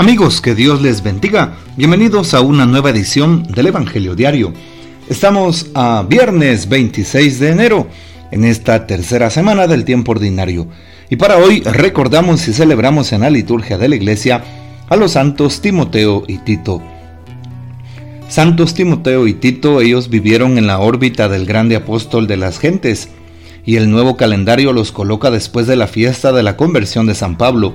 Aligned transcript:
Amigos, 0.00 0.40
que 0.40 0.54
Dios 0.54 0.80
les 0.80 1.02
bendiga. 1.02 1.56
Bienvenidos 1.76 2.32
a 2.32 2.40
una 2.40 2.64
nueva 2.64 2.88
edición 2.88 3.42
del 3.42 3.66
Evangelio 3.66 4.14
Diario. 4.14 4.54
Estamos 5.10 5.66
a 5.74 6.06
viernes 6.08 6.70
26 6.70 7.38
de 7.38 7.50
enero, 7.50 7.86
en 8.30 8.44
esta 8.44 8.86
tercera 8.86 9.28
semana 9.28 9.66
del 9.66 9.84
tiempo 9.84 10.12
ordinario. 10.12 10.68
Y 11.10 11.16
para 11.16 11.36
hoy 11.36 11.60
recordamos 11.60 12.48
y 12.48 12.54
celebramos 12.54 13.12
en 13.12 13.20
la 13.20 13.28
liturgia 13.28 13.76
de 13.76 13.90
la 13.90 13.96
iglesia 13.96 14.42
a 14.88 14.96
los 14.96 15.12
santos 15.12 15.60
Timoteo 15.60 16.24
y 16.26 16.38
Tito. 16.38 16.82
Santos 18.30 18.72
Timoteo 18.72 19.26
y 19.26 19.34
Tito, 19.34 19.82
ellos 19.82 20.08
vivieron 20.08 20.56
en 20.56 20.66
la 20.66 20.78
órbita 20.78 21.28
del 21.28 21.44
grande 21.44 21.76
apóstol 21.76 22.26
de 22.26 22.38
las 22.38 22.58
gentes, 22.58 23.10
y 23.66 23.76
el 23.76 23.90
nuevo 23.90 24.16
calendario 24.16 24.72
los 24.72 24.92
coloca 24.92 25.30
después 25.30 25.66
de 25.66 25.76
la 25.76 25.88
fiesta 25.88 26.32
de 26.32 26.42
la 26.42 26.56
conversión 26.56 27.04
de 27.04 27.14
San 27.14 27.36
Pablo 27.36 27.74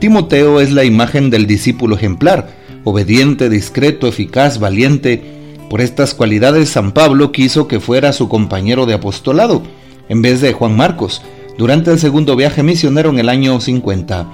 Timoteo 0.00 0.60
es 0.60 0.72
la 0.72 0.84
imagen 0.84 1.28
del 1.28 1.46
discípulo 1.46 1.94
ejemplar, 1.94 2.48
obediente, 2.84 3.50
discreto, 3.50 4.06
eficaz, 4.06 4.58
valiente. 4.58 5.22
Por 5.68 5.82
estas 5.82 6.14
cualidades 6.14 6.70
San 6.70 6.92
Pablo 6.92 7.32
quiso 7.32 7.68
que 7.68 7.80
fuera 7.80 8.14
su 8.14 8.26
compañero 8.26 8.86
de 8.86 8.94
apostolado, 8.94 9.62
en 10.08 10.22
vez 10.22 10.40
de 10.40 10.54
Juan 10.54 10.74
Marcos, 10.74 11.20
durante 11.58 11.90
el 11.90 11.98
segundo 11.98 12.34
viaje 12.34 12.62
misionero 12.62 13.10
en 13.10 13.18
el 13.18 13.28
año 13.28 13.60
50. 13.60 14.26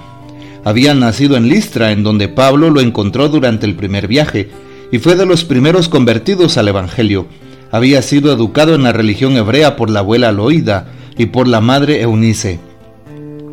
Había 0.63 0.93
nacido 0.93 1.35
en 1.35 1.49
Listra, 1.49 1.91
en 1.91 2.01
donde 2.01 2.29
Pablo 2.29 2.69
lo 2.69 2.79
encontró 2.79 3.27
durante 3.27 3.65
el 3.65 3.75
primer 3.75 4.07
viaje, 4.07 4.49
y 4.89 4.99
fue 4.99 5.17
de 5.17 5.25
los 5.25 5.43
primeros 5.43 5.89
convertidos 5.89 6.57
al 6.57 6.69
Evangelio. 6.69 7.27
Había 7.71 8.01
sido 8.01 8.31
educado 8.31 8.73
en 8.73 8.83
la 8.83 8.93
religión 8.93 9.35
hebrea 9.35 9.75
por 9.75 9.89
la 9.89 9.99
abuela 9.99 10.31
Loida 10.31 10.87
y 11.17 11.25
por 11.25 11.45
la 11.45 11.59
madre 11.59 12.01
Eunice. 12.01 12.57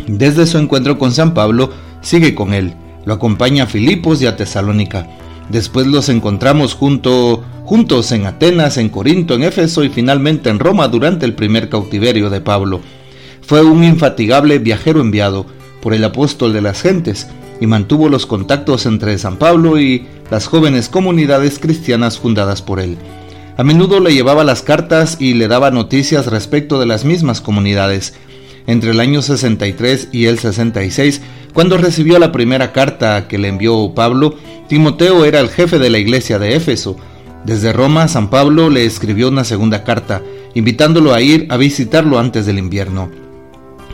Desde 0.06 0.46
su 0.46 0.58
encuentro 0.58 0.96
con 0.96 1.10
San 1.10 1.34
Pablo, 1.34 1.70
sigue 2.04 2.34
con 2.34 2.54
él, 2.54 2.74
lo 3.04 3.14
acompaña 3.14 3.64
a 3.64 3.66
Filipos 3.66 4.22
y 4.22 4.26
a 4.26 4.36
Tesalónica. 4.36 5.08
Después 5.48 5.86
los 5.86 6.08
encontramos 6.08 6.74
junto, 6.74 7.44
juntos 7.64 8.12
en 8.12 8.26
Atenas, 8.26 8.78
en 8.78 8.88
Corinto, 8.88 9.34
en 9.34 9.42
Éfeso 9.42 9.84
y 9.84 9.88
finalmente 9.88 10.48
en 10.48 10.58
Roma 10.58 10.88
durante 10.88 11.26
el 11.26 11.34
primer 11.34 11.68
cautiverio 11.68 12.30
de 12.30 12.40
Pablo. 12.40 12.80
Fue 13.42 13.62
un 13.62 13.84
infatigable 13.84 14.58
viajero 14.58 15.00
enviado 15.00 15.44
por 15.82 15.92
el 15.92 16.04
apóstol 16.04 16.54
de 16.54 16.62
las 16.62 16.80
gentes 16.80 17.26
y 17.60 17.66
mantuvo 17.66 18.08
los 18.08 18.24
contactos 18.24 18.86
entre 18.86 19.18
San 19.18 19.36
Pablo 19.36 19.78
y 19.78 20.06
las 20.30 20.46
jóvenes 20.46 20.88
comunidades 20.88 21.58
cristianas 21.58 22.18
fundadas 22.18 22.62
por 22.62 22.80
él. 22.80 22.96
A 23.56 23.62
menudo 23.62 24.00
le 24.00 24.12
llevaba 24.12 24.44
las 24.44 24.62
cartas 24.62 25.18
y 25.20 25.34
le 25.34 25.46
daba 25.46 25.70
noticias 25.70 26.26
respecto 26.26 26.80
de 26.80 26.86
las 26.86 27.04
mismas 27.04 27.40
comunidades. 27.40 28.14
Entre 28.66 28.90
el 28.90 29.00
año 29.00 29.22
63 29.22 30.08
y 30.10 30.24
el 30.24 30.38
66 30.38 31.20
cuando 31.54 31.78
recibió 31.78 32.18
la 32.18 32.32
primera 32.32 32.72
carta 32.72 33.28
que 33.28 33.38
le 33.38 33.46
envió 33.46 33.94
Pablo, 33.94 34.34
Timoteo 34.68 35.24
era 35.24 35.38
el 35.38 35.48
jefe 35.48 35.78
de 35.78 35.88
la 35.88 35.98
iglesia 35.98 36.40
de 36.40 36.56
Éfeso. 36.56 36.96
Desde 37.44 37.72
Roma, 37.72 38.08
San 38.08 38.28
Pablo 38.28 38.70
le 38.70 38.84
escribió 38.84 39.28
una 39.28 39.44
segunda 39.44 39.84
carta, 39.84 40.20
invitándolo 40.54 41.14
a 41.14 41.22
ir 41.22 41.46
a 41.50 41.56
visitarlo 41.56 42.18
antes 42.18 42.44
del 42.44 42.58
invierno. 42.58 43.08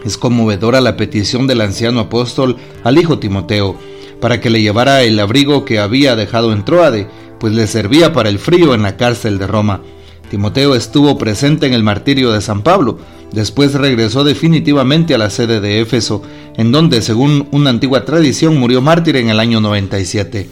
Es 0.07 0.17
conmovedora 0.17 0.81
la 0.81 0.97
petición 0.97 1.47
del 1.47 1.61
anciano 1.61 2.01
apóstol 2.01 2.57
al 2.83 2.99
hijo 2.99 3.19
Timoteo, 3.19 3.77
para 4.23 4.41
que 4.41 4.49
le 4.49 4.63
llevara 4.63 5.03
el 5.03 5.21
abrigo 5.21 5.67
que 5.67 5.81
había 5.81 6.17
dejado 6.17 6.55
en 6.55 6.65
Troade, 6.65 7.09
pues 7.39 7.53
le 7.53 7.67
servía 7.67 8.15
para 8.15 8.31
el 8.31 8.39
frío 8.39 8.73
en 8.75 8.83
la 8.83 8.97
cárcel 8.97 9.39
de 9.39 9.47
Roma. 9.47 9.83
Timoteo 10.31 10.75
estuvo 10.75 11.19
presente 11.19 11.67
en 11.67 11.75
el 11.75 11.83
martirio 11.83 12.33
de 12.33 12.41
San 12.41 12.63
Pablo, 12.63 12.99
después 13.33 13.75
regresó 13.75 14.25
definitivamente 14.25 15.15
a 15.15 15.19
la 15.19 15.29
sede 15.29 15.61
de 15.61 15.81
Éfeso, 15.81 16.23
en 16.61 16.73
donde, 16.73 17.01
según 17.01 17.49
una 17.53 17.71
antigua 17.71 18.05
tradición, 18.05 18.59
murió 18.59 18.83
mártir 18.83 19.17
en 19.17 19.31
el 19.31 19.41
año 19.41 19.63
97. 19.63 20.47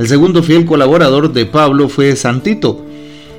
El 0.00 0.08
segundo 0.08 0.42
fiel 0.42 0.64
colaborador 0.64 1.32
de 1.32 1.46
Pablo 1.46 1.88
fue 1.88 2.16
Santito, 2.16 2.84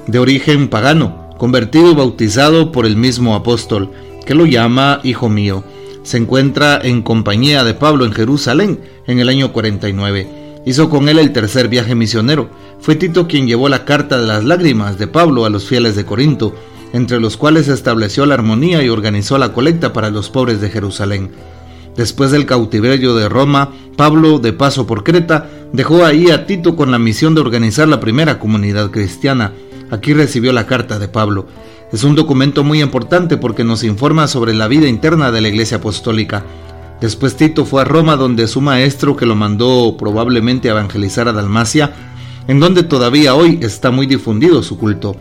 de 0.07 0.19
origen 0.19 0.69
pagano, 0.69 1.31
convertido 1.38 1.91
y 1.91 1.94
bautizado 1.94 2.72
por 2.72 2.85
el 2.85 2.95
mismo 2.95 3.35
apóstol, 3.35 3.91
que 4.25 4.34
lo 4.34 4.45
llama 4.45 5.01
Hijo 5.03 5.28
mío. 5.28 5.66
Se 6.03 6.16
encuentra 6.16 6.79
en 6.81 7.01
compañía 7.01 7.66
de 7.66 7.73
Pablo 7.73 8.06
en 8.06 8.13
Jerusalén 8.13 8.79
en 9.07 9.19
el 9.19 9.28
año 9.28 9.51
49 9.51 10.45
Hizo 10.66 10.90
con 10.90 11.09
él 11.09 11.19
el 11.19 11.34
tercer 11.34 11.67
viaje 11.67 11.95
misionero. 11.95 12.50
Fue 12.79 12.95
Tito 12.95 13.28
quien 13.28 13.45
llevó 13.45 13.67
la 13.67 13.84
carta 13.84 14.22
de 14.22 14.25
las 14.25 14.45
lágrimas 14.45 14.97
de 14.97 15.07
Pablo 15.07 15.44
a 15.44 15.50
los 15.50 15.66
fieles 15.66 15.97
de 15.97 16.06
Corinto, 16.06 16.56
entre 16.94 17.19
los 17.19 17.35
cuales 17.35 17.67
estableció 17.67 18.25
la 18.25 18.35
armonía 18.35 18.81
y 18.81 18.88
organizó 18.88 19.38
la 19.38 19.51
colecta 19.51 19.91
para 19.91 20.11
los 20.11 20.29
pobres 20.29 20.61
de 20.61 20.69
Jerusalén. 20.69 21.54
Después 21.95 22.31
del 22.31 22.45
cautiverio 22.45 23.16
de 23.16 23.29
Roma, 23.29 23.72
Pablo, 23.95 24.39
de 24.39 24.51
paso 24.51 24.85
por 24.85 25.03
Creta, 25.03 25.50
dejó 25.72 26.03
ahí 26.03 26.29
a 26.29 26.45
Tito 26.45 26.75
con 26.75 26.91
la 26.91 27.00
misión 27.00 27.35
de 27.35 27.41
organizar 27.41 27.88
la 27.88 28.00
primera 28.00 28.38
comunidad 28.38 28.91
cristiana. 28.91 29.53
Aquí 29.91 30.13
recibió 30.13 30.51
la 30.51 30.67
carta 30.67 31.00
de 31.00 31.07
Pablo. 31.07 31.47
Es 31.94 32.03
un 32.03 32.16
documento 32.16 32.63
muy 32.63 32.81
importante 32.81 33.38
porque 33.38 33.63
nos 33.63 33.84
informa 33.84 34.28
sobre 34.28 34.53
la 34.53 34.67
vida 34.67 34.88
interna 34.88 35.31
de 35.31 35.39
la 35.39 35.47
Iglesia 35.47 35.78
Apostólica. 35.78 36.44
Después 37.00 37.35
Tito 37.35 37.66
fue 37.66 37.81
a 37.81 37.85
Roma 37.85 38.17
donde 38.17 38.47
su 38.47 38.59
maestro, 38.59 39.16
que 39.16 39.25
lo 39.25 39.35
mandó 39.35 39.95
probablemente 39.97 40.69
a 40.69 40.72
evangelizar 40.72 41.28
a 41.28 41.34
Dalmacia, 41.34 41.94
en 42.47 42.59
donde 42.59 42.84
todavía 42.84 43.35
hoy 43.35 43.59
está 43.61 43.91
muy 43.91 44.05
difundido 44.05 44.63
su 44.63 44.78
culto. 44.78 45.16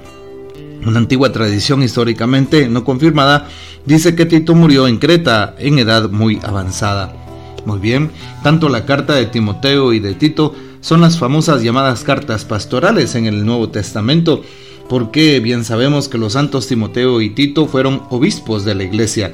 Una 0.86 0.98
antigua 0.98 1.32
tradición 1.32 1.82
históricamente 1.82 2.68
no 2.68 2.84
confirmada 2.84 3.48
dice 3.86 4.14
que 4.14 4.26
Tito 4.26 4.54
murió 4.54 4.86
en 4.86 4.98
Creta 4.98 5.54
en 5.58 5.78
edad 5.78 6.10
muy 6.10 6.40
avanzada. 6.42 7.14
Muy 7.64 7.78
bien, 7.78 8.10
tanto 8.42 8.68
la 8.68 8.84
carta 8.84 9.14
de 9.14 9.26
Timoteo 9.26 9.94
y 9.94 10.00
de 10.00 10.14
Tito 10.14 10.54
son 10.80 11.00
las 11.00 11.18
famosas 11.18 11.62
llamadas 11.62 12.04
cartas 12.04 12.44
pastorales 12.44 13.14
en 13.14 13.24
el 13.24 13.46
Nuevo 13.46 13.70
Testamento, 13.70 14.42
porque 14.88 15.40
bien 15.40 15.64
sabemos 15.64 16.08
que 16.08 16.18
los 16.18 16.34
santos 16.34 16.66
Timoteo 16.66 17.22
y 17.22 17.30
Tito 17.30 17.66
fueron 17.66 18.02
obispos 18.10 18.66
de 18.66 18.74
la 18.74 18.84
iglesia 18.84 19.32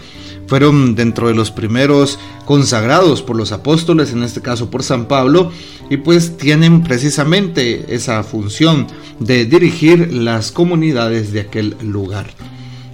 fueron 0.50 0.96
dentro 0.96 1.28
de 1.28 1.34
los 1.34 1.52
primeros 1.52 2.18
consagrados 2.44 3.22
por 3.22 3.36
los 3.36 3.52
apóstoles, 3.52 4.12
en 4.12 4.24
este 4.24 4.40
caso 4.40 4.68
por 4.68 4.82
San 4.82 5.06
Pablo, 5.06 5.52
y 5.88 5.98
pues 5.98 6.36
tienen 6.38 6.82
precisamente 6.82 7.94
esa 7.94 8.24
función 8.24 8.88
de 9.20 9.44
dirigir 9.44 10.12
las 10.12 10.50
comunidades 10.50 11.32
de 11.32 11.42
aquel 11.42 11.76
lugar. 11.80 12.26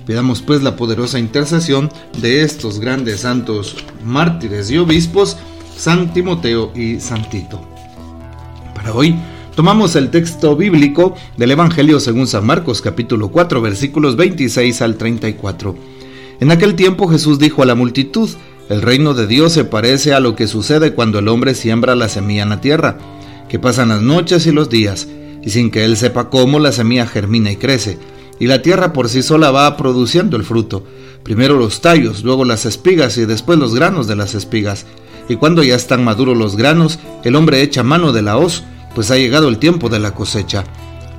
Pidamos 0.06 0.42
pues 0.42 0.62
la 0.62 0.76
poderosa 0.76 1.18
intercesión 1.18 1.90
de 2.20 2.42
estos 2.42 2.78
grandes 2.78 3.20
santos 3.20 3.74
mártires 4.04 4.70
y 4.70 4.76
obispos, 4.76 5.38
San 5.78 6.12
Timoteo 6.12 6.72
y 6.76 7.00
San 7.00 7.26
Tito. 7.30 7.66
Para 8.74 8.92
hoy 8.92 9.16
tomamos 9.54 9.96
el 9.96 10.10
texto 10.10 10.54
bíblico 10.56 11.14
del 11.38 11.52
Evangelio 11.52 12.00
según 12.00 12.26
San 12.26 12.44
Marcos 12.44 12.82
capítulo 12.82 13.30
4 13.30 13.62
versículos 13.62 14.14
26 14.14 14.82
al 14.82 14.98
34. 14.98 15.96
En 16.38 16.50
aquel 16.50 16.74
tiempo 16.74 17.08
Jesús 17.08 17.38
dijo 17.38 17.62
a 17.62 17.66
la 17.66 17.74
multitud, 17.74 18.28
el 18.68 18.82
reino 18.82 19.14
de 19.14 19.26
Dios 19.26 19.52
se 19.52 19.64
parece 19.64 20.12
a 20.12 20.20
lo 20.20 20.36
que 20.36 20.46
sucede 20.46 20.92
cuando 20.92 21.18
el 21.18 21.28
hombre 21.28 21.54
siembra 21.54 21.94
la 21.94 22.08
semilla 22.08 22.42
en 22.42 22.50
la 22.50 22.60
tierra, 22.60 22.98
que 23.48 23.58
pasan 23.58 23.88
las 23.88 24.02
noches 24.02 24.46
y 24.46 24.52
los 24.52 24.68
días, 24.68 25.08
y 25.42 25.50
sin 25.50 25.70
que 25.70 25.84
él 25.84 25.96
sepa 25.96 26.28
cómo 26.28 26.58
la 26.58 26.72
semilla 26.72 27.06
germina 27.06 27.50
y 27.50 27.56
crece, 27.56 27.98
y 28.38 28.48
la 28.48 28.60
tierra 28.60 28.92
por 28.92 29.08
sí 29.08 29.22
sola 29.22 29.50
va 29.50 29.76
produciendo 29.76 30.36
el 30.36 30.44
fruto, 30.44 30.84
primero 31.22 31.56
los 31.56 31.80
tallos, 31.80 32.22
luego 32.22 32.44
las 32.44 32.66
espigas 32.66 33.16
y 33.16 33.24
después 33.24 33.58
los 33.58 33.74
granos 33.74 34.06
de 34.06 34.16
las 34.16 34.34
espigas. 34.34 34.84
Y 35.28 35.36
cuando 35.36 35.62
ya 35.62 35.74
están 35.74 36.04
maduros 36.04 36.36
los 36.36 36.56
granos, 36.56 36.98
el 37.24 37.34
hombre 37.34 37.62
echa 37.62 37.82
mano 37.82 38.12
de 38.12 38.22
la 38.22 38.36
hoz, 38.36 38.62
pues 38.94 39.10
ha 39.10 39.16
llegado 39.16 39.48
el 39.48 39.58
tiempo 39.58 39.88
de 39.88 40.00
la 40.00 40.12
cosecha. 40.12 40.64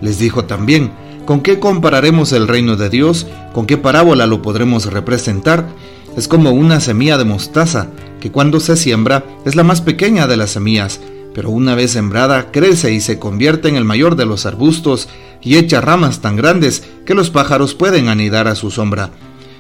Les 0.02 0.20
dijo 0.20 0.46
también, 0.46 0.92
¿Con 1.28 1.42
qué 1.42 1.60
compararemos 1.60 2.32
el 2.32 2.48
reino 2.48 2.78
de 2.78 2.90
Dios? 2.90 3.28
¿Con 3.52 3.66
qué 3.66 3.76
parábola 3.76 4.26
lo 4.26 4.42
podremos 4.42 4.86
representar? 4.86 5.68
Es 6.16 6.30
como 6.30 6.52
una 6.52 6.80
semilla 6.80 7.18
de 7.18 7.26
mostaza, 7.26 7.90
que 8.22 8.32
cuando 8.32 8.62
se 8.62 8.78
siembra 8.78 9.26
es 9.44 9.58
la 9.58 9.66
más 9.66 9.82
pequeña 9.82 10.26
de 10.26 10.38
las 10.38 10.52
semillas, 10.52 11.02
pero 11.36 11.50
una 11.50 11.76
vez 11.76 11.92
sembrada 11.92 12.50
crece 12.54 12.94
y 12.94 13.02
se 13.02 13.20
convierte 13.20 13.68
en 13.68 13.76
el 13.76 13.84
mayor 13.84 14.16
de 14.16 14.26
los 14.26 14.46
arbustos 14.46 15.10
y 15.42 15.58
echa 15.58 15.82
ramas 15.82 16.22
tan 16.22 16.38
grandes 16.38 16.88
que 17.06 17.14
los 17.14 17.30
pájaros 17.30 17.76
pueden 17.76 18.08
anidar 18.08 18.48
a 18.48 18.56
su 18.56 18.72
sombra. 18.72 19.12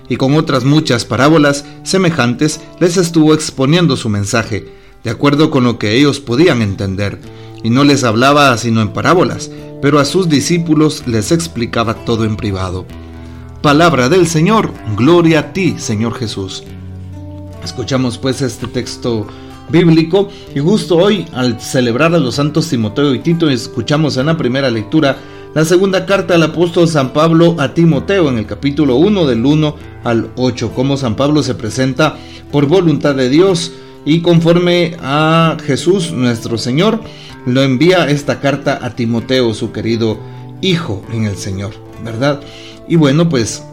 Y 0.07 0.15
con 0.15 0.35
otras 0.35 0.63
muchas 0.63 1.03
parábolas 1.03 1.65
semejantes 1.83 2.61
les 2.79 2.95
estuvo 2.95 3.33
exponiendo 3.33 3.97
su 3.97 4.07
mensaje, 4.07 4.69
de 5.03 5.09
acuerdo 5.09 5.51
con 5.51 5.65
lo 5.65 5.77
que 5.77 5.95
ellos 5.95 6.21
podían 6.21 6.61
entender, 6.61 7.19
y 7.67 7.69
no 7.69 7.83
les 7.83 8.05
hablaba 8.05 8.57
sino 8.57 8.81
en 8.81 8.93
parábolas, 8.93 9.51
pero 9.81 9.99
a 9.99 10.05
sus 10.05 10.29
discípulos 10.29 11.03
les 11.05 11.33
explicaba 11.33 11.95
todo 12.05 12.23
en 12.23 12.37
privado. 12.37 12.85
Palabra 13.61 14.07
del 14.07 14.25
Señor, 14.25 14.71
gloria 14.95 15.39
a 15.39 15.51
ti, 15.51 15.75
Señor 15.77 16.13
Jesús. 16.13 16.63
Escuchamos 17.65 18.17
pues 18.17 18.41
este 18.41 18.67
texto 18.67 19.27
bíblico 19.67 20.29
y 20.55 20.61
justo 20.61 20.95
hoy 20.95 21.25
al 21.33 21.59
celebrar 21.59 22.15
a 22.15 22.19
los 22.19 22.35
santos 22.35 22.69
Timoteo 22.69 23.13
y 23.13 23.19
Tito 23.19 23.49
escuchamos 23.49 24.15
en 24.15 24.27
la 24.27 24.37
primera 24.37 24.71
lectura 24.71 25.17
la 25.53 25.65
segunda 25.65 26.05
carta 26.05 26.35
del 26.35 26.43
apóstol 26.43 26.87
San 26.87 27.11
Pablo 27.11 27.57
a 27.59 27.73
Timoteo 27.73 28.29
en 28.29 28.37
el 28.37 28.45
capítulo 28.45 28.95
1 28.95 29.25
del 29.25 29.45
1 29.45 29.75
al 30.05 30.29
8, 30.37 30.71
cómo 30.73 30.95
San 30.95 31.17
Pablo 31.17 31.43
se 31.43 31.53
presenta 31.53 32.15
por 32.49 32.65
voluntad 32.67 33.13
de 33.13 33.27
Dios 33.27 33.73
y 34.07 34.21
conforme 34.21 34.95
a 35.01 35.57
Jesús 35.65 36.13
nuestro 36.13 36.57
Señor, 36.57 37.01
lo 37.47 37.63
envía 37.63 38.09
esta 38.09 38.41
carta 38.41 38.79
a 38.81 38.89
Timoteo, 38.91 39.53
su 39.53 39.71
querido 39.71 40.19
hijo 40.61 41.01
en 41.13 41.23
el 41.23 41.37
Señor, 41.37 41.71
¿verdad? 42.03 42.41
Y 42.89 42.97
bueno, 42.97 43.29
pues 43.29 43.63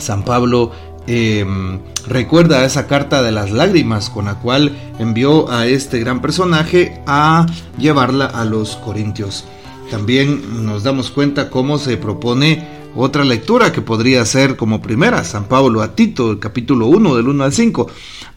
San 0.00 0.24
Pablo 0.24 0.72
em, 1.06 1.78
recuerda 2.08 2.64
esa 2.64 2.88
carta 2.88 3.22
de 3.22 3.30
las 3.30 3.52
lágrimas 3.52 4.10
con 4.10 4.24
la 4.24 4.40
cual 4.40 4.76
envió 4.98 5.50
a 5.52 5.66
este 5.66 6.00
gran 6.00 6.20
personaje 6.20 7.00
a 7.06 7.46
llevarla 7.78 8.26
a 8.26 8.44
los 8.44 8.74
Corintios. 8.76 9.44
También 9.92 10.64
nos 10.64 10.82
damos 10.82 11.12
cuenta 11.12 11.48
cómo 11.48 11.78
se 11.78 11.96
propone 11.96 12.79
otra 12.96 13.24
lectura 13.24 13.72
que 13.72 13.82
podría 13.82 14.24
ser 14.24 14.56
como 14.56 14.82
primera, 14.82 15.24
San 15.24 15.44
Pablo 15.44 15.82
a 15.82 15.94
Tito, 15.94 16.32
el 16.32 16.38
capítulo 16.38 16.86
1 16.86 17.16
del 17.16 17.28
1 17.28 17.44
al 17.44 17.52
5, 17.52 17.86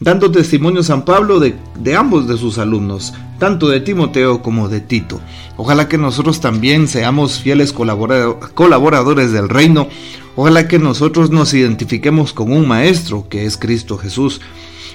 dando 0.00 0.30
testimonio 0.30 0.82
San 0.82 1.04
Pablo 1.04 1.40
de, 1.40 1.56
de 1.78 1.96
ambos 1.96 2.28
de 2.28 2.36
sus 2.36 2.58
alumnos, 2.58 3.14
tanto 3.38 3.68
de 3.68 3.80
Timoteo 3.80 4.42
como 4.42 4.68
de 4.68 4.80
Tito. 4.80 5.20
Ojalá 5.56 5.88
que 5.88 5.98
nosotros 5.98 6.40
también 6.40 6.88
seamos 6.88 7.40
fieles 7.40 7.72
colaboradores 7.72 9.32
del 9.32 9.48
reino, 9.48 9.88
ojalá 10.36 10.68
que 10.68 10.78
nosotros 10.78 11.30
nos 11.30 11.52
identifiquemos 11.52 12.32
con 12.32 12.52
un 12.52 12.68
maestro 12.68 13.28
que 13.28 13.46
es 13.46 13.56
Cristo 13.56 13.98
Jesús, 13.98 14.40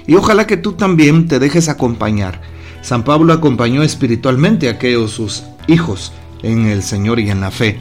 y 0.06 0.14
ojalá 0.14 0.46
que 0.46 0.56
tú 0.56 0.72
también 0.72 1.28
te 1.28 1.38
dejes 1.38 1.68
acompañar. 1.68 2.40
San 2.82 3.04
Pablo 3.04 3.32
acompañó 3.32 3.82
espiritualmente 3.82 4.68
a 4.68 4.72
aquellos 4.72 5.10
sus 5.10 5.42
hijos 5.66 6.12
en 6.42 6.66
el 6.66 6.82
Señor 6.82 7.20
y 7.20 7.30
en 7.30 7.40
la 7.40 7.50
fe. 7.50 7.78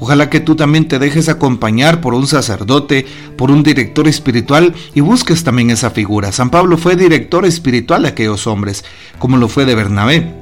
Ojalá 0.00 0.30
que 0.30 0.40
tú 0.40 0.56
también 0.56 0.88
te 0.88 0.98
dejes 0.98 1.28
acompañar 1.28 2.00
por 2.00 2.14
un 2.14 2.26
sacerdote, 2.26 3.06
por 3.36 3.50
un 3.50 3.62
director 3.62 4.08
espiritual 4.08 4.74
y 4.94 5.00
busques 5.00 5.44
también 5.44 5.70
esa 5.70 5.90
figura. 5.90 6.32
San 6.32 6.50
Pablo 6.50 6.78
fue 6.78 6.96
director 6.96 7.44
espiritual 7.44 8.02
de 8.02 8.08
aquellos 8.08 8.46
hombres, 8.46 8.82
como 9.18 9.36
lo 9.36 9.46
fue 9.48 9.66
de 9.66 9.74
Bernabé. 9.74 10.40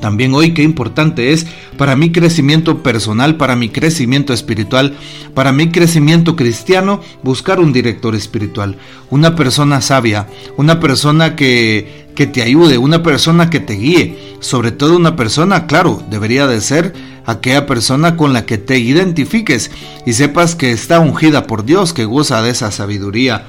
También 0.00 0.34
hoy 0.34 0.54
qué 0.54 0.62
importante 0.62 1.32
es 1.32 1.46
para 1.76 1.96
mi 1.96 2.12
crecimiento 2.12 2.82
personal, 2.82 3.36
para 3.36 3.56
mi 3.56 3.70
crecimiento 3.70 4.32
espiritual, 4.32 4.94
para 5.34 5.52
mi 5.52 5.70
crecimiento 5.70 6.36
cristiano, 6.36 7.00
buscar 7.22 7.60
un 7.60 7.72
director 7.72 8.14
espiritual, 8.14 8.76
una 9.10 9.34
persona 9.34 9.80
sabia, 9.80 10.26
una 10.56 10.80
persona 10.80 11.34
que, 11.36 12.06
que 12.14 12.26
te 12.26 12.42
ayude, 12.42 12.78
una 12.78 13.02
persona 13.02 13.50
que 13.50 13.60
te 13.60 13.74
guíe, 13.74 14.36
sobre 14.40 14.70
todo 14.70 14.96
una 14.96 15.16
persona, 15.16 15.66
claro, 15.66 16.02
debería 16.08 16.46
de 16.46 16.60
ser 16.60 16.94
aquella 17.30 17.66
persona 17.66 18.16
con 18.16 18.32
la 18.32 18.46
que 18.46 18.58
te 18.58 18.78
identifiques 18.78 19.70
y 20.06 20.12
sepas 20.12 20.54
que 20.54 20.72
está 20.72 21.00
ungida 21.00 21.46
por 21.46 21.64
Dios, 21.64 21.92
que 21.92 22.04
goza 22.04 22.42
de 22.42 22.50
esa 22.50 22.70
sabiduría. 22.70 23.46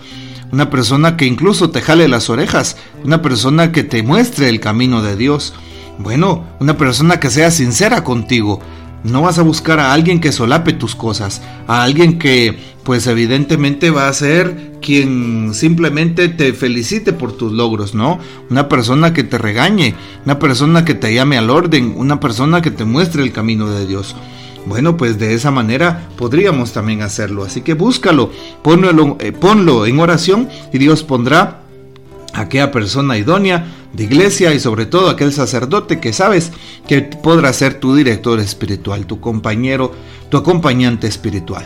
Una 0.52 0.70
persona 0.70 1.18
que 1.18 1.26
incluso 1.26 1.70
te 1.70 1.82
jale 1.82 2.08
las 2.08 2.30
orejas, 2.30 2.78
una 3.04 3.22
persona 3.22 3.72
que 3.72 3.84
te 3.84 4.04
muestre 4.04 4.50
el 4.50 4.60
camino 4.60 5.02
de 5.02 5.16
Dios. 5.16 5.54
Bueno, 5.98 6.46
una 6.60 6.78
persona 6.78 7.20
que 7.20 7.30
sea 7.30 7.52
sincera 7.52 8.04
contigo, 8.04 8.60
no 9.04 9.22
vas 9.22 9.40
a 9.40 9.44
buscar 9.44 9.80
a 9.80 9.94
alguien 9.94 10.20
que 10.20 10.32
solape 10.32 10.74
tus 10.74 10.96
cosas, 10.96 11.42
a 11.68 11.84
alguien 11.84 12.20
que 12.20 12.58
pues 12.84 13.06
evidentemente 13.08 13.92
va 13.92 14.08
a 14.08 14.14
ser 14.14 14.72
quien 14.82 15.54
simplemente 15.54 16.30
te 16.30 16.54
felicite 16.54 17.14
por 17.14 17.34
tus 17.34 17.52
logros, 17.52 17.94
¿no? 17.94 18.20
Una 18.50 18.68
persona 18.68 19.14
que 19.14 19.24
te 19.24 19.38
regañe, 19.38 19.94
una 20.26 20.40
persona 20.40 20.84
que 20.84 20.96
te 20.96 21.14
llame 21.14 21.38
al 21.38 21.50
orden, 21.50 21.94
una 21.96 22.20
persona 22.20 22.62
que 22.62 22.72
te 22.72 22.86
muestre 22.86 23.24
el 23.24 23.32
camino 23.32 23.70
de 23.70 23.86
Dios. 23.86 24.16
Bueno, 24.66 24.96
pues 24.98 25.18
de 25.18 25.34
esa 25.34 25.52
manera 25.52 26.10
podríamos 26.18 26.72
también 26.72 27.02
hacerlo. 27.02 27.44
Así 27.44 27.62
que 27.62 27.74
búscalo, 27.74 28.32
ponlo, 28.62 29.18
eh, 29.20 29.32
ponlo 29.32 29.86
en 29.86 30.00
oración 30.00 30.50
y 30.72 30.78
Dios 30.78 31.04
pondrá 31.04 31.61
aquella 32.34 32.72
persona 32.72 33.18
idónea 33.18 33.66
de 33.94 34.04
iglesia 34.04 34.54
y 34.54 34.60
sobre 34.60 34.86
todo 34.86 35.10
aquel 35.10 35.34
sacerdote 35.34 36.00
que 36.00 36.14
sabes 36.14 36.52
que 36.88 37.02
podrá 37.02 37.52
ser 37.54 37.76
tu 37.76 37.96
director 37.96 38.40
espiritual, 38.40 39.06
tu 39.06 39.20
compañero, 39.20 39.92
tu 40.30 40.38
acompañante 40.38 41.08
espiritual. 41.08 41.66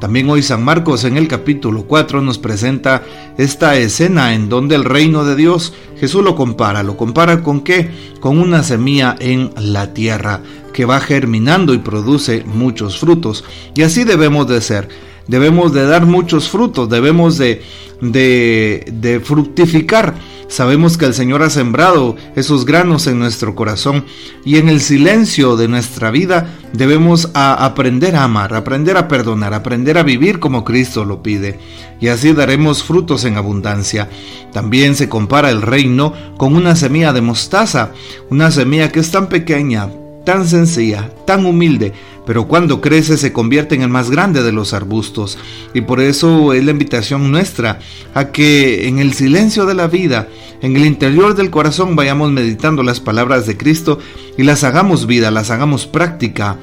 También 0.00 0.28
hoy 0.28 0.42
San 0.42 0.62
Marcos 0.62 1.04
en 1.04 1.16
el 1.16 1.28
capítulo 1.28 1.84
4 1.84 2.20
nos 2.20 2.38
presenta 2.38 3.02
esta 3.38 3.76
escena 3.76 4.34
en 4.34 4.48
donde 4.48 4.74
el 4.74 4.84
reino 4.84 5.24
de 5.24 5.36
Dios 5.36 5.72
Jesús 5.98 6.22
lo 6.22 6.36
compara. 6.36 6.82
¿Lo 6.82 6.96
compara 6.96 7.42
con 7.42 7.62
qué? 7.62 7.90
Con 8.20 8.38
una 8.38 8.62
semilla 8.62 9.16
en 9.18 9.50
la 9.56 9.94
tierra 9.94 10.42
que 10.74 10.84
va 10.84 11.00
germinando 11.00 11.72
y 11.72 11.78
produce 11.78 12.44
muchos 12.44 12.98
frutos. 12.98 13.44
Y 13.74 13.82
así 13.82 14.04
debemos 14.04 14.46
de 14.48 14.60
ser 14.60 14.88
debemos 15.26 15.72
de 15.72 15.86
dar 15.86 16.06
muchos 16.06 16.48
frutos, 16.48 16.88
debemos 16.88 17.38
de, 17.38 17.62
de, 18.00 19.20
fructificar. 19.22 20.14
Sabemos 20.48 20.98
que 20.98 21.06
el 21.06 21.14
Señor 21.14 21.42
ha 21.42 21.50
sembrado 21.50 22.16
esos 22.36 22.66
granos 22.66 23.06
en 23.06 23.18
nuestro 23.18 23.54
corazón 23.54 24.04
y 24.44 24.58
en 24.58 24.68
el 24.68 24.80
silencio 24.80 25.56
de 25.56 25.68
nuestra 25.68 26.10
vida 26.10 26.54
debemos 26.72 27.30
aprender 27.34 28.14
a 28.14 28.24
amar, 28.24 28.54
aprender 28.54 28.96
a 28.96 29.08
perdonar, 29.08 29.54
aprender 29.54 29.96
a 29.96 30.02
vivir 30.02 30.38
como 30.38 30.62
Cristo 30.62 31.04
lo 31.04 31.22
pide 31.22 31.58
y 32.00 32.08
así 32.08 32.34
daremos 32.34 32.84
frutos 32.84 33.24
en 33.24 33.36
abundancia. 33.36 34.10
También 34.52 34.94
se 34.94 35.08
compara 35.08 35.50
el 35.50 35.62
reino 35.62 36.12
con 36.36 36.54
una 36.54 36.76
semilla 36.76 37.12
de 37.12 37.22
mostaza, 37.22 37.92
una 38.30 38.50
semilla 38.50 38.92
que 38.92 39.00
es 39.00 39.10
tan 39.10 39.28
pequeña, 39.28 39.88
tan 40.24 40.46
sencilla, 40.46 41.10
tan 41.26 41.46
humilde, 41.46 41.92
pero 42.26 42.48
cuando 42.48 42.80
crece 42.80 43.16
se 43.16 43.32
convierte 43.32 43.74
en 43.74 43.82
el 43.82 43.88
más 43.88 44.10
grande 44.10 44.42
de 44.42 44.52
los 44.52 44.72
arbustos. 44.72 45.38
Y 45.74 45.82
por 45.82 46.00
eso 46.00 46.52
es 46.52 46.64
la 46.64 46.70
invitación 46.70 47.30
nuestra 47.30 47.78
a 48.14 48.32
que 48.32 48.88
en 48.88 48.98
el 48.98 49.12
silencio 49.12 49.66
de 49.66 49.74
la 49.74 49.86
vida, 49.86 50.28
en 50.62 50.76
el 50.76 50.86
interior 50.86 51.34
del 51.34 51.50
corazón, 51.50 51.96
vayamos 51.96 52.30
meditando 52.32 52.82
las 52.82 53.00
palabras 53.00 53.46
de 53.46 53.56
Cristo 53.56 53.98
y 54.38 54.42
las 54.42 54.64
hagamos 54.64 55.06
vida, 55.06 55.30
las 55.30 55.50
hagamos 55.50 55.86
práctica, 55.86 56.56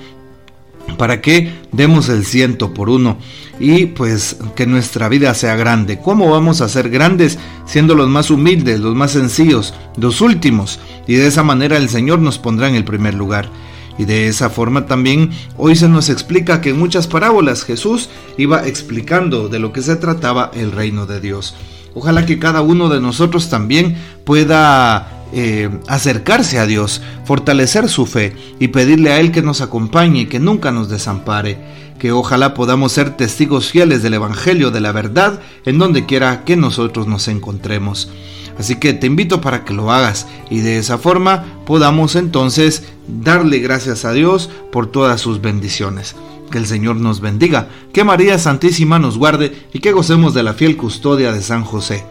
para 0.97 1.21
que 1.21 1.51
demos 1.71 2.09
el 2.09 2.25
ciento 2.25 2.73
por 2.73 2.89
uno 2.89 3.17
y 3.59 3.87
pues 3.87 4.37
que 4.55 4.65
nuestra 4.65 5.09
vida 5.09 5.33
sea 5.33 5.55
grande. 5.55 5.99
¿Cómo 5.99 6.29
vamos 6.29 6.61
a 6.61 6.69
ser 6.69 6.89
grandes 6.89 7.37
siendo 7.65 7.95
los 7.95 8.09
más 8.09 8.31
humildes, 8.31 8.79
los 8.79 8.95
más 8.95 9.11
sencillos, 9.11 9.73
los 9.97 10.21
últimos? 10.21 10.79
Y 11.07 11.15
de 11.15 11.27
esa 11.27 11.43
manera 11.43 11.77
el 11.77 11.89
Señor 11.89 12.19
nos 12.19 12.37
pondrá 12.37 12.67
en 12.67 12.75
el 12.75 12.83
primer 12.83 13.13
lugar. 13.13 13.49
Y 13.97 14.05
de 14.05 14.27
esa 14.27 14.49
forma 14.49 14.85
también 14.85 15.31
hoy 15.57 15.75
se 15.75 15.87
nos 15.87 16.09
explica 16.09 16.61
que 16.61 16.71
en 16.71 16.79
muchas 16.79 17.07
parábolas 17.07 17.63
Jesús 17.63 18.09
iba 18.37 18.67
explicando 18.67 19.47
de 19.47 19.59
lo 19.59 19.73
que 19.73 19.81
se 19.81 19.95
trataba 19.95 20.51
el 20.55 20.71
reino 20.71 21.05
de 21.05 21.19
Dios. 21.19 21.55
Ojalá 21.93 22.25
que 22.25 22.39
cada 22.39 22.61
uno 22.61 22.89
de 22.89 23.01
nosotros 23.01 23.49
también 23.49 23.97
pueda 24.23 25.20
eh, 25.33 25.69
acercarse 25.87 26.59
a 26.59 26.65
Dios, 26.65 27.01
fortalecer 27.25 27.89
su 27.89 28.05
fe 28.05 28.33
y 28.59 28.69
pedirle 28.69 29.11
a 29.11 29.19
Él 29.19 29.31
que 29.31 29.41
nos 29.41 29.61
acompañe, 29.61 30.27
que 30.27 30.39
nunca 30.39 30.71
nos 30.71 30.89
desampare, 30.89 31.57
que 31.99 32.11
ojalá 32.11 32.53
podamos 32.53 32.91
ser 32.91 33.15
testigos 33.15 33.69
fieles 33.69 34.03
del 34.03 34.15
Evangelio, 34.15 34.71
de 34.71 34.81
la 34.81 34.91
verdad, 34.91 35.39
en 35.65 35.77
donde 35.77 36.05
quiera 36.05 36.43
que 36.43 36.57
nosotros 36.57 37.07
nos 37.07 37.27
encontremos. 37.27 38.09
Así 38.57 38.75
que 38.75 38.93
te 38.93 39.07
invito 39.07 39.41
para 39.41 39.63
que 39.65 39.73
lo 39.73 39.91
hagas 39.91 40.27
y 40.49 40.59
de 40.59 40.77
esa 40.77 40.97
forma 40.97 41.45
podamos 41.65 42.15
entonces 42.15 42.83
darle 43.07 43.59
gracias 43.59 44.05
a 44.05 44.13
Dios 44.13 44.49
por 44.71 44.87
todas 44.87 45.21
sus 45.21 45.41
bendiciones. 45.41 46.15
Que 46.51 46.57
el 46.57 46.67
Señor 46.67 46.97
nos 46.97 47.21
bendiga, 47.21 47.69
que 47.93 48.03
María 48.03 48.37
Santísima 48.37 48.99
nos 48.99 49.17
guarde 49.17 49.67
y 49.73 49.79
que 49.79 49.93
gocemos 49.93 50.33
de 50.33 50.43
la 50.43 50.53
fiel 50.53 50.75
custodia 50.75 51.31
de 51.31 51.41
San 51.41 51.63
José. 51.63 52.03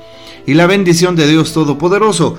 Y 0.47 0.55
la 0.55 0.67
bendición 0.67 1.15
de 1.17 1.29
Dios 1.29 1.53
Todopoderoso, 1.53 2.39